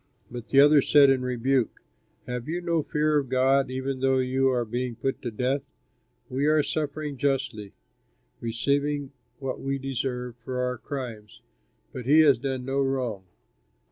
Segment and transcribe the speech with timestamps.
[0.31, 1.79] But the other said in rebuke,
[2.25, 5.61] "Have you no fear of God even though you are being put to death?
[6.27, 7.73] We are suffering justly,
[8.39, 11.43] receiving what we deserve for our crimes,
[11.93, 13.25] but he has done no wrong."